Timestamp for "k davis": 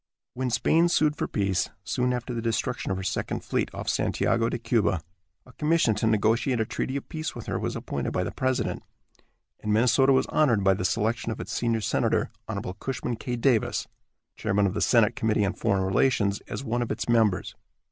13.17-13.87